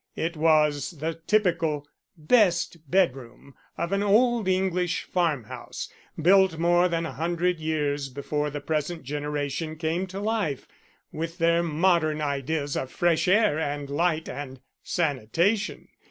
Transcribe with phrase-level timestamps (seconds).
[0.15, 5.89] It was the typical "best bedroom" of an old English farm house,
[6.19, 10.67] built more than a hundred years before the present generation came to life,
[11.11, 15.87] with their modern ideas of fresh air and light and sanitation.